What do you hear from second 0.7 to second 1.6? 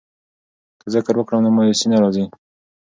که ذکر وکړو نو